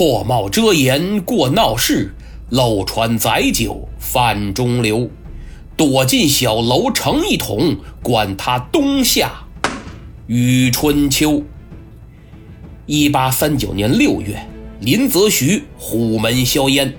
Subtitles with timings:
[0.00, 2.14] 破帽遮颜过闹市，
[2.48, 5.10] 漏船载酒泛中流。
[5.76, 9.30] 躲进小楼成一统，管他冬夏
[10.26, 11.42] 与春秋。
[12.86, 14.42] 一八三九年六月，
[14.80, 16.94] 林则徐虎门销烟，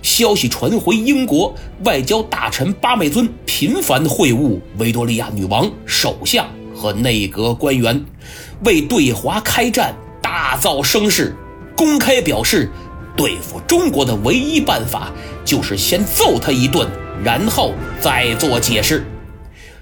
[0.00, 1.54] 消息传回英国，
[1.84, 8.02] 外交大臣巴麦尊频繁会晤维多利亚女王、首相和内阁官员，
[8.64, 11.36] 为对华开战大造声势，
[11.76, 12.70] 公开表示，
[13.16, 15.12] 对付中国的唯一办法
[15.44, 16.88] 就是先揍他一顿。
[17.22, 19.06] 然后再做解释。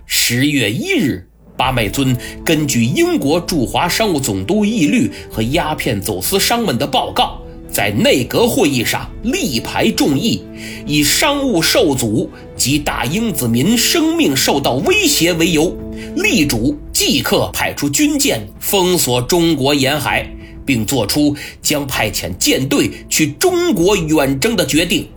[0.04, 1.26] 十月一日，
[1.56, 7.40] 巴麦尊根据英国驻华商务总督义律和鸦片走私商们的报告，
[7.72, 10.44] 在内阁会议上力排众议，
[10.86, 15.74] 以商务受阻及大英子民生命受到威胁为由，
[16.16, 20.30] 力主即刻派出军舰封锁中国沿海，
[20.64, 25.08] 并作出将派遣舰队去中国远征的决定。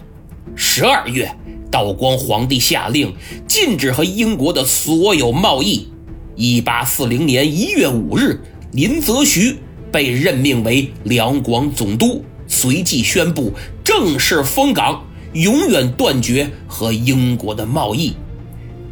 [0.55, 1.29] 十二月。
[1.71, 3.11] 道光皇帝下令
[3.47, 5.87] 禁止和英国的所有贸易。
[6.35, 8.39] 一八四零年一月五日，
[8.73, 9.57] 林则徐
[9.91, 13.51] 被任命为两广总督，随即宣布
[13.83, 15.03] 正式封港，
[15.33, 18.13] 永远断绝和英国的贸易。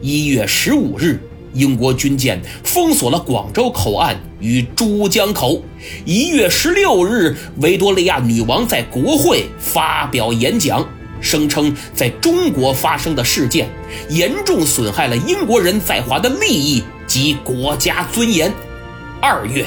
[0.02, 1.20] 一月十五日，
[1.54, 5.62] 英国军舰封锁了广州口岸与珠江口。
[6.06, 10.88] 一月十六日，维多利亚女王在国会发表演讲。
[11.24, 13.70] 声称在中国发生的事件
[14.10, 18.52] 严重损害了英国人在华的利益及国家尊严。
[19.22, 19.64] 二月，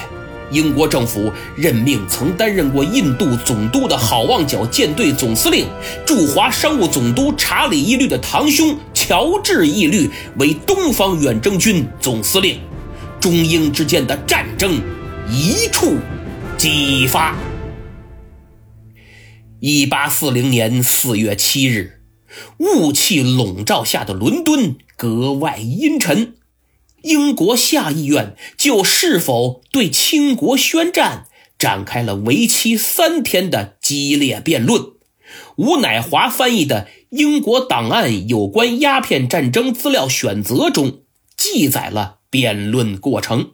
[0.50, 5.64] 英国政府任命曾担任过印度总督的好望角舰队总司令、
[6.04, 12.58] 驻华商务总督查理一律的堂兄乔治义律为东方远征军总司令。
[13.20, 14.80] 中英之间的战争
[15.30, 15.96] 一触
[16.56, 17.36] 即发。
[19.60, 22.00] 一八四零年四月七日，
[22.56, 26.36] 雾气笼罩下的伦敦格外阴沉。
[27.02, 31.26] 英国下议院就是否对清国宣战
[31.58, 34.93] 展开了为期三天的激烈辩论。
[35.56, 41.00] 吴乃华翻译的《英国档案有关鸦片战争资料选择》中
[41.36, 43.52] 记载了辩论过程。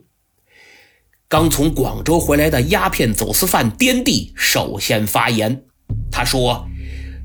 [1.29, 5.63] 刚从广州回来的鸦片走私犯颠地首先发言。
[6.11, 6.67] 他说：“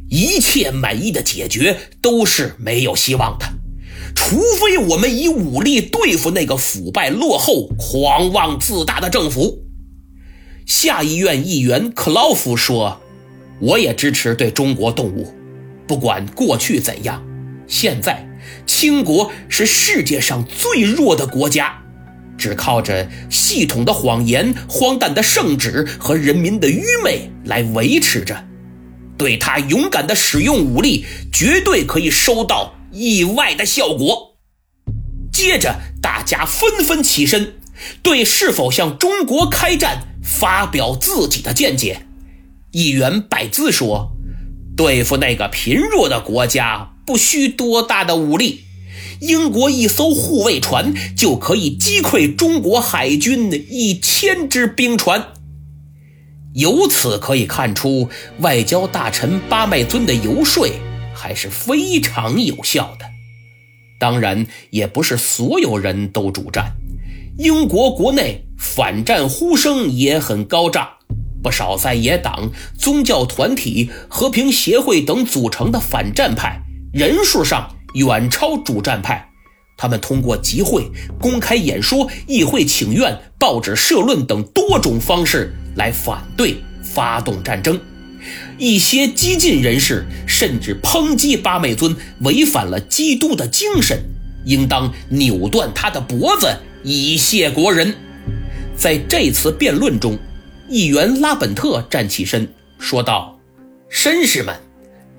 [0.10, 3.46] 一切满意的解决都是没有希望的，
[4.16, 9.64] 除非我们以武力对付那个腐败落后、狂妄自大的政府。”
[10.68, 13.02] 下议院议员克劳夫说
[13.60, 15.34] ：“我也支持对中国动武，
[15.88, 17.24] 不管过去怎样，
[17.68, 18.28] 现在
[18.66, 21.82] 清国是世界上最弱的国家，
[22.38, 28.46] 只靠着系统的谎言、荒诞的圣旨和人民的愚昧来维持着。”
[29.18, 34.36] 对他勇敢的使用武力，绝对可以收到意外的效果。
[35.32, 37.54] 接着，大家纷纷起身，
[38.04, 42.05] 对是否向中国开战发表自己的见解。
[42.76, 44.12] 议员拜兹说
[44.76, 48.66] ：“对付那个贫弱的国家，不需多大的武力，
[49.22, 55.28] 英国一艘护卫船就可以击溃中国海军的一千只兵船。”
[56.54, 58.10] 由此可以看出，
[58.40, 60.68] 外交大臣巴麦尊的游说
[61.14, 63.06] 还是非常有效的。
[63.98, 66.74] 当然，也不是所有人都主战。
[67.38, 70.90] 英国国内反战呼声也很高涨，
[71.46, 76.60] 不少在野党、宗教团体、和平协会等组成的反战派，
[76.92, 79.30] 人数上远超主战派。
[79.78, 80.90] 他们通过集会、
[81.22, 85.54] 公开演说、议会请愿、报纸社论等多种方式。
[85.76, 87.80] 来反对发动战争，
[88.58, 94.00] 一些激进人士甚至抨击八美尊违反了基督的精神，
[94.46, 97.94] 应当扭断他的脖子以谢国人。
[98.76, 100.18] 在这次辩论中，
[100.68, 103.40] 议员拉本特站起身说道
[103.92, 104.60] ：“绅士们，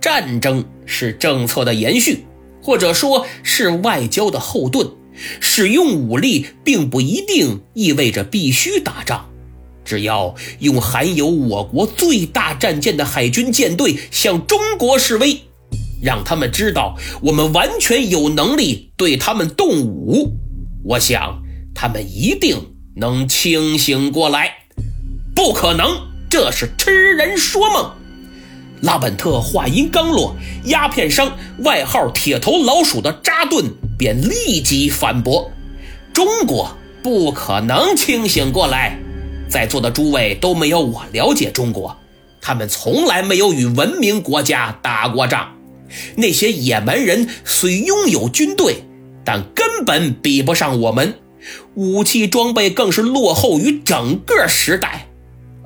[0.01, 2.25] 战争是政策的延续，
[2.61, 4.89] 或者说是外交的后盾。
[5.41, 9.31] 使用武力并不一定意味着必须打仗。”
[9.85, 15.41] 只要用含有我国最大战舰的海军舰队向中国示威，
[16.03, 20.33] 让他们知道我们完全有能力对他们动武，
[20.85, 21.41] 我想
[21.73, 24.66] 他们一定能清醒过来。
[25.37, 26.01] 不可能，
[26.31, 27.93] 这是痴人说梦。
[28.81, 30.35] 拉本特话音刚落，
[30.65, 33.67] 鸦片商外号“铁头老鼠”的扎顿
[33.99, 35.53] 便立即反驳
[36.15, 38.99] ：“中国不可能清醒过来。”
[39.47, 41.95] 在座的诸位都没有我了解中国，
[42.41, 45.55] 他们从来没有与文明国家打过仗。
[46.17, 48.85] 那些野蛮人虽拥有军队，
[49.23, 51.19] 但根本比不上我们，
[51.75, 55.06] 武器装备更是落后于整个时代。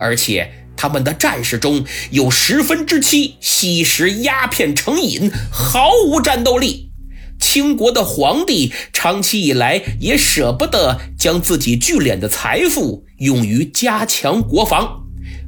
[0.00, 6.91] 而且他们的战士中有十分之七吸食鸦片成瘾，毫无战斗力。
[7.38, 15.05] 清国的皇帝长期以来也舍不得将自己聚敛的财富用于加强国防，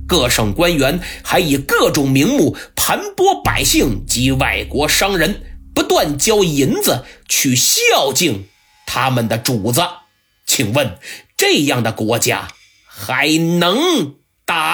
[0.06, 5.42] 各省官员还以各种名目盘剥百姓及外国商人，
[5.74, 8.46] 不断交银子去孝敬
[8.86, 9.82] 他们的主子。
[10.46, 10.98] 请问
[11.36, 12.48] 这样的国家
[12.86, 14.16] 还能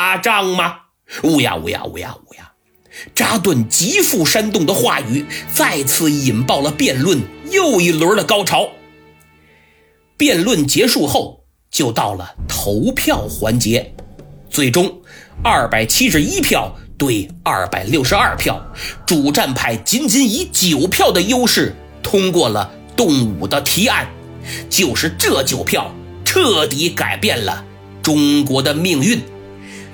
[0.09, 0.75] 打仗吗？
[1.25, 2.51] 乌鸦乌鸦乌鸦乌鸦。
[3.15, 7.21] 扎顿极富煽动的话语再次引爆了辩论
[7.51, 8.71] 又一轮的高潮。
[10.17, 13.95] 辩论结束后，就到了投票环节。
[14.49, 15.03] 最终，
[15.45, 18.59] 二百七十一票对二百六十二票，
[19.05, 24.09] 主战派仅仅以九票的优势通过了动武的提案。
[24.71, 25.93] 就是这九票，
[26.25, 27.63] 彻底改变了
[28.03, 29.23] 中国的命运。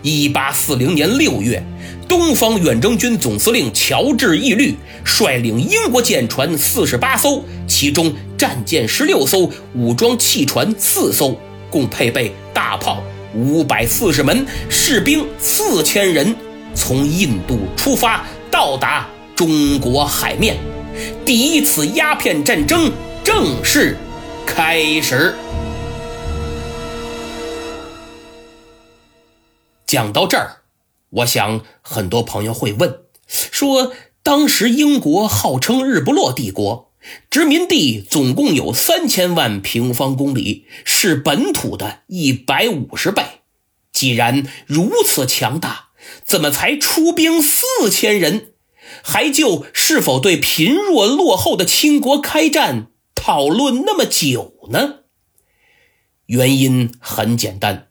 [0.04, 1.60] 一八四零年六月。
[2.06, 11.36] 东方远征军总司令乔治·义律率领英国舰船四十八艘，其中战舰十六艘，武装汽船四艘，
[11.70, 13.02] 共配备大炮
[13.34, 16.36] 五百四十门，士兵四千人，
[16.74, 20.56] 从印度出发，到达中国海面。
[21.24, 22.92] 第一次鸦片战争
[23.24, 23.96] 正式
[24.46, 25.34] 开始。
[29.86, 30.62] 讲到这儿。
[31.10, 33.92] 我想，很多朋友会问：说
[34.22, 36.90] 当时英国号称日不落帝国，
[37.30, 43.22] 殖民地总共有三千万平方公里，是本土的一百五十倍。
[43.92, 45.90] 既然如此强大，
[46.24, 48.54] 怎么才出兵四千人，
[49.02, 55.00] 还就是否对贫弱落后的清国开战讨论那么久呢？
[56.26, 57.88] 原因很简单。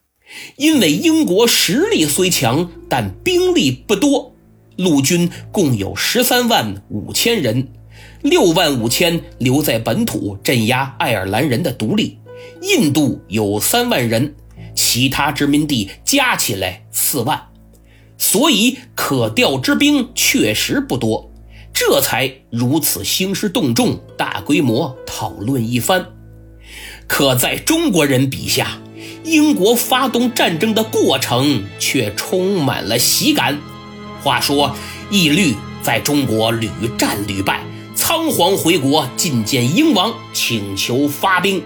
[0.55, 4.35] 因为英国实力虽强，但兵力不多，
[4.77, 7.67] 陆军共有十三万五千人，
[8.21, 12.17] 六万五千留在本土镇压爱尔兰人的独立，
[12.61, 14.35] 印度有三万人，
[14.75, 17.49] 其他殖民地加起来四万，
[18.17, 21.31] 所以可调之兵确实不多，
[21.73, 26.05] 这才如此兴师动众，大规模讨论一番。
[27.07, 28.79] 可在中国人笔下。
[29.23, 33.59] 英国发动战争的过程却充满了喜感。
[34.21, 34.75] 话说，
[35.09, 37.61] 义律在中国屡战屡败，
[37.95, 41.61] 仓皇回国觐见英王，请求发兵。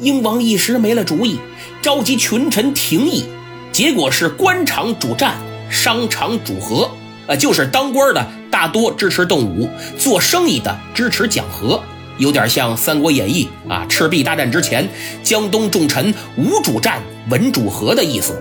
[0.00, 1.38] 英王一时没了主意，
[1.82, 3.24] 召集群臣廷议，
[3.72, 5.38] 结果是官场主战，
[5.70, 6.90] 商场主和。
[7.26, 11.80] 呃，就是当官的大多支持动武，做生意的支持讲和。
[12.20, 14.86] 有点像《三国演义》啊，赤壁大战之前，
[15.22, 18.38] 江东重臣吴主战，文主和的意思。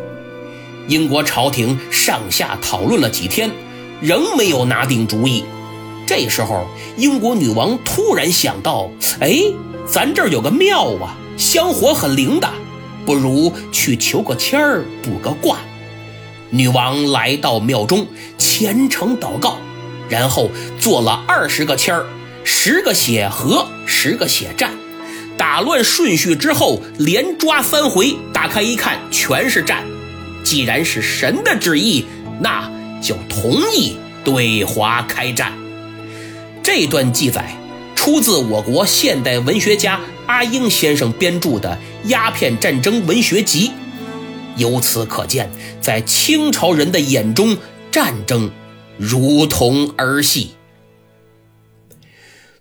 [0.89, 3.49] 英国朝廷上下讨论了几天，
[4.01, 5.45] 仍没有拿定主意。
[6.05, 6.67] 这时候，
[6.97, 8.89] 英国女王突然想到：
[9.21, 9.41] 哎，
[9.87, 12.49] 咱这儿有个庙啊，香火很灵的，
[13.05, 15.55] 不如去求个签儿，卜个卦。
[16.49, 18.05] 女王来到庙中，
[18.37, 19.55] 虔诚祷告，
[20.09, 22.05] 然后做了二十个签儿。
[22.43, 24.71] 十个写和，十个写战，
[25.37, 29.85] 打乱顺序之后，连抓三回，打开一看，全是战。
[30.43, 32.05] 既然是神的旨意，
[32.41, 35.53] 那就同意对华开战。
[36.63, 37.55] 这段记载
[37.95, 41.77] 出自我国现代文学家阿英先生编著的
[42.09, 43.67] 《鸦片战争文学集》，
[44.55, 45.49] 由此可见，
[45.81, 47.57] 在清朝人的眼中，
[47.91, 48.49] 战争
[48.97, 50.51] 如同儿戏。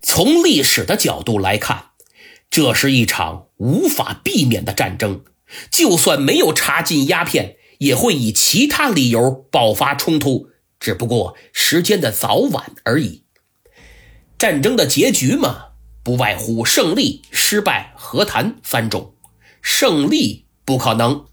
[0.00, 1.90] 从历史的角度来看，
[2.50, 5.24] 这是一场无法避免的战争。
[5.70, 13.24] 就算没有查禁鸦片，也会以其他理由爆发冲突，只不过时间的早晚而已。
[14.38, 15.68] 战争的结局嘛，
[16.02, 19.14] 不外乎胜利、失败、和谈三种。
[19.60, 21.26] 胜利不可能，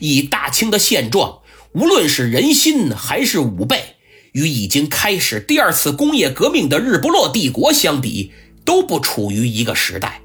[0.00, 1.40] 以大清的现状，
[1.72, 3.91] 无论是人心还是武备。
[4.32, 8.32] 与已经开始第二次工业革命的日不落帝国相比，
[8.64, 10.22] 都不处于一个时代。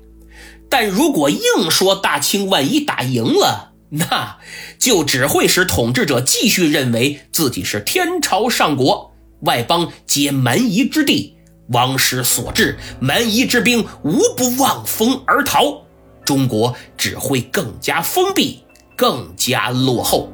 [0.70, 4.38] 但如果硬说大清万一打赢了，那
[4.78, 11.36] 就只会使统治者继续认为自己是天朝上国，外邦皆蛮夷之地，
[11.70, 15.82] 王师所至，蛮夷之兵无不望风而逃，
[16.26, 18.62] 中国只会更加封闭，
[18.96, 20.32] 更加落后。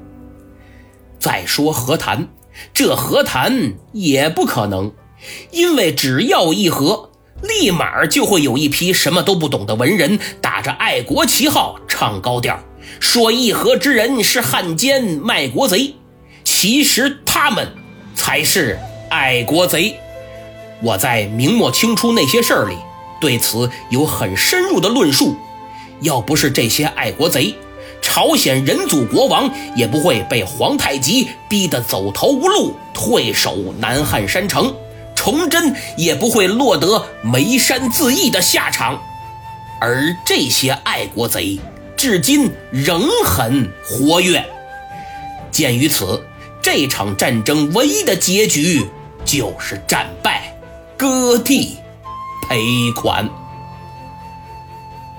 [1.19, 2.27] 再说和谈。
[2.74, 4.91] 这和谈也不可能，
[5.51, 7.10] 因为只要议和，
[7.41, 12.60] 立马就会有一批什么都不懂的文人打着爱国旗号唱高调，
[13.00, 15.95] 说议和之人是汉奸卖国贼。
[16.43, 17.67] 其实他们
[18.15, 18.79] 才是
[19.10, 19.95] 爱国贼。
[20.81, 22.75] 我在明末清初那些事儿里
[23.22, 25.36] 对此有很深入的论述。
[26.01, 27.55] 要不是这些爱国贼，
[28.03, 34.75] 朝鲜仁祖国王也不会被皇太极逼得走投无路，退守南汉山城，
[35.15, 39.01] 崇祯也不会落得眉山自缢的下场。
[39.81, 41.60] 而这些爱国贼
[41.98, 44.45] 至今仍很活跃。
[45.50, 46.24] 鉴于此。
[46.65, 48.89] 这场战争唯一的结局
[49.25, 50.55] 就是战败，
[50.95, 51.77] 割地
[52.48, 52.57] 赔
[52.95, 53.29] 款。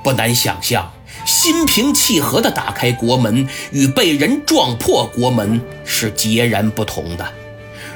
[0.03, 0.91] 不难想象，
[1.25, 7.27] 心平气和地打开国门与被人撞破国门是截然不同的。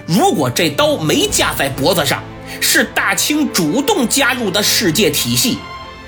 [0.07, 2.23] 如果这刀没架在脖子上，
[2.61, 5.59] 是大清主动加入的世界体系，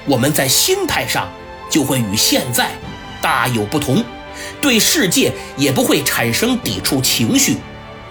[0.07, 1.31] 我们在心态上
[1.71, 2.71] 就会与现在
[3.21, 4.03] 大有不同。
[4.61, 7.59] 对世界也不会产生抵触情绪，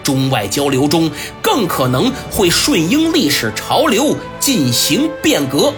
[0.03, 1.09] 中外交流中
[1.41, 5.73] 更可能会顺应历史潮流进行变革。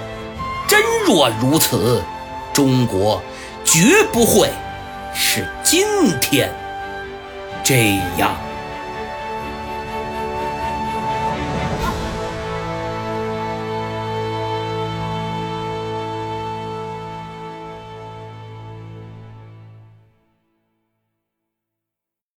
[0.67, 2.03] 真若如此，
[2.53, 3.21] 中国
[3.63, 4.49] 绝不会
[5.13, 5.85] 是今
[6.19, 6.49] 天
[7.63, 8.50] 这样。